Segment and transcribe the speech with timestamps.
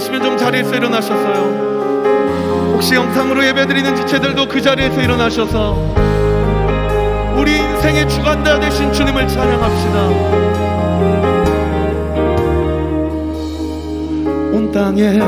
[0.00, 2.72] 계시면 좀 자리에서 일어나셨어요.
[2.72, 5.76] 혹시 영상으로 예배드리는 지체들도 그 자리에서 일어나셔서
[7.36, 10.06] 우리 인생의 주관자 되신 주님을 찬양합시다.
[14.52, 15.20] 온 땅에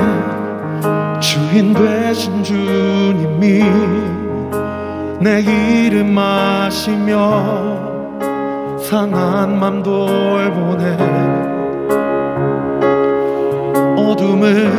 [1.21, 3.63] 주인 되신 주님이
[5.21, 7.93] 내 이름 마시며
[8.81, 11.62] 상한 맘 돌보네
[14.13, 14.71] 어둠을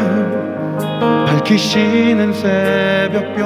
[1.26, 3.44] 밝히시는 새벽별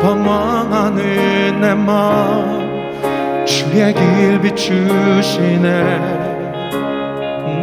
[0.00, 5.68] 방황하는 내 마음 주의 길 비추시네.
[7.44, 7.62] 음,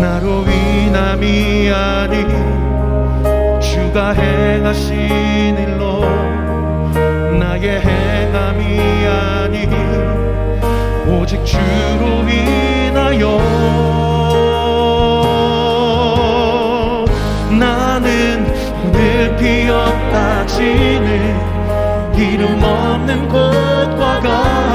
[0.00, 2.24] 나로 인함이 아니
[3.60, 6.00] 주가 행하신 일로
[7.38, 9.68] 나의 행함이 아니
[11.08, 13.83] 오직 주로 인하여
[23.14, 24.73] 없는 곳과 같네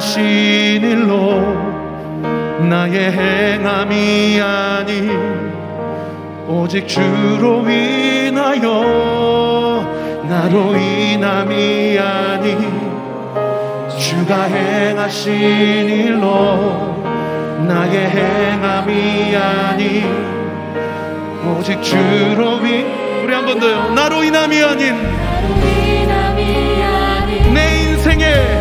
[0.00, 1.42] 하신 일로
[2.60, 5.10] 나의 행함이 아니
[6.48, 8.64] 오직 주로 인하여
[10.26, 12.56] 나로 인함이 아니
[13.98, 17.04] 주가 행하신 일로
[17.68, 20.02] 나의 행함이 아니
[21.46, 22.86] 오직 주로 인
[23.22, 23.90] 우리 한 번 더요.
[23.94, 24.96] 나로 인함이 아닌
[27.52, 28.59] 내 인생에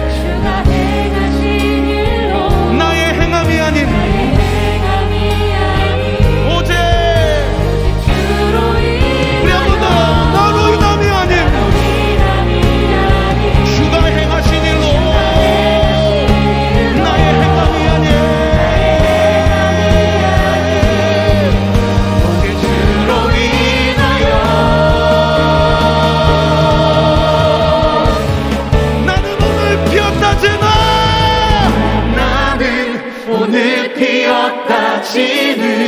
[35.02, 35.20] 纪
[35.56, 35.79] 律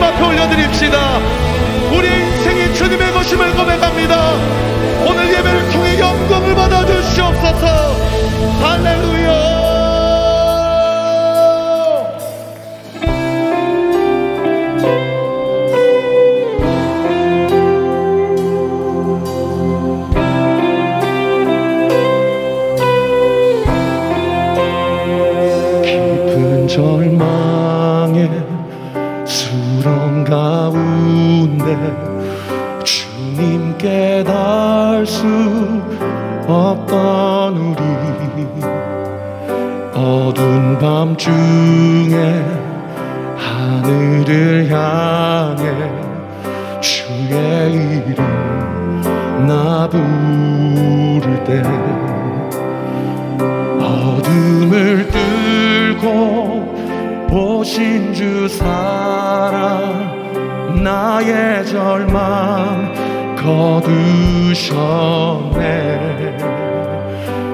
[0.00, 1.18] 주님 앞에 올려드립시다.
[1.92, 4.32] 우리 인생이 주님의 것임을 고백합니다.
[5.06, 7.66] 오늘 예배를 통해 영광을 받아 주시옵소서.
[8.62, 9.50] 할렐루야.
[26.68, 27.59] 절망
[50.60, 51.62] 부를 때
[53.82, 55.08] 어둠을
[55.98, 60.10] 뚫고 보신 주 사랑
[60.82, 62.92] 나의 절망
[63.36, 64.66] 거두셨네.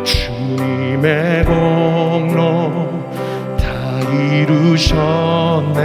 [0.03, 2.89] 주님의 공로
[3.57, 3.67] 다
[4.11, 5.77] 이루셨네.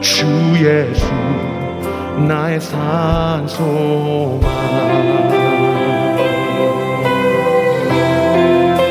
[0.00, 0.24] 주
[0.58, 1.06] 예수
[2.16, 4.40] 나의 산소망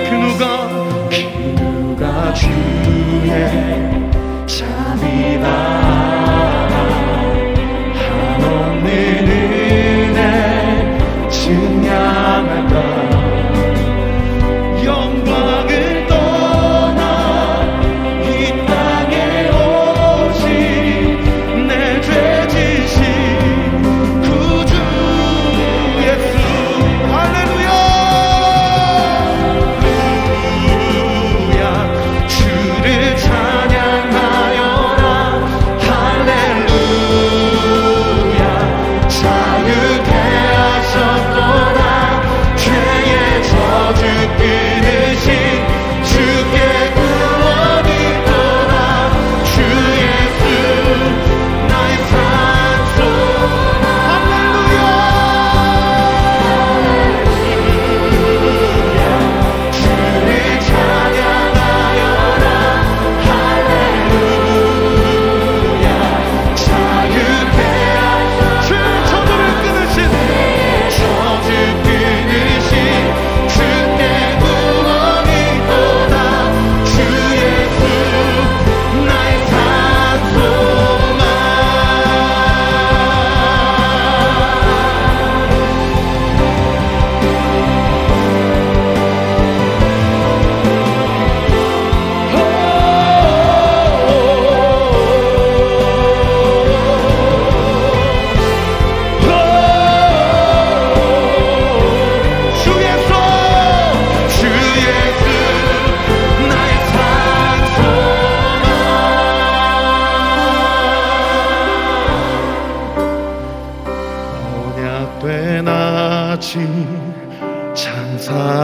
[0.09, 0.67] 그 누가
[1.09, 1.15] 그
[1.55, 3.31] 누가 주의
[4.45, 6.12] 잠이나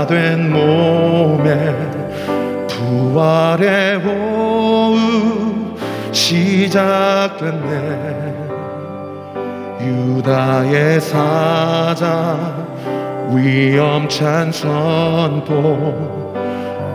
[0.08, 1.76] 된 몸에
[2.68, 5.78] 부활의 호흡
[6.12, 7.70] 시작됐네.
[9.82, 12.38] 유다의 사자
[13.32, 16.34] 위험찬 선포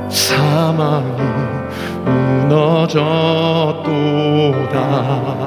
[0.08, 1.04] 사망이
[2.04, 3.08] 무너졌도다.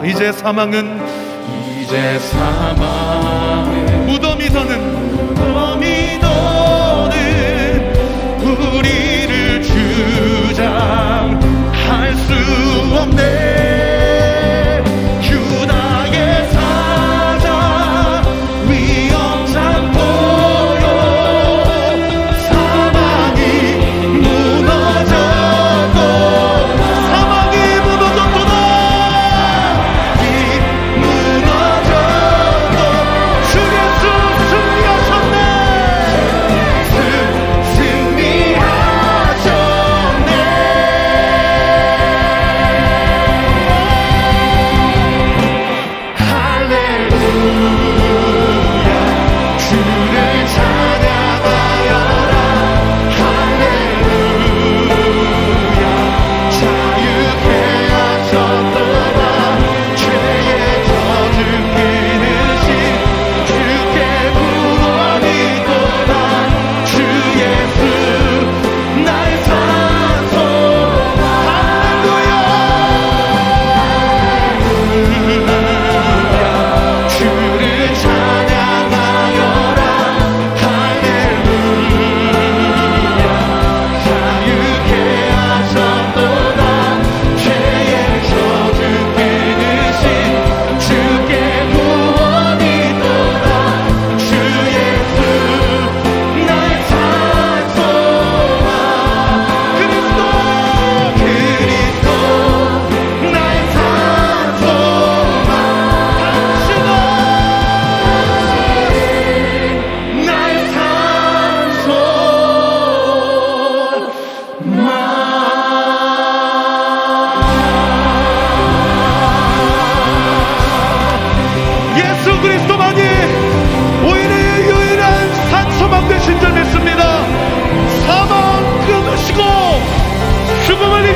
[0.06, 1.00] 이제 사망은
[1.80, 3.77] 이제 사망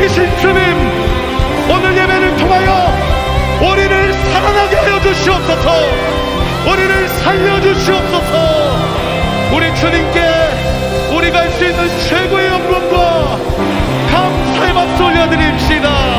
[0.02, 0.58] 계신 주님
[1.70, 2.92] 오늘 예배를 통하여
[3.62, 5.72] 우리를 살아나게 하여 주시옵소서.
[6.72, 8.76] 우리를 살려주시옵소서.
[9.56, 10.20] 우리 주님께
[11.16, 13.38] 우리가 할 수 있는 최고의 영광과
[14.10, 16.11] 감사의 박수 올려드립시다.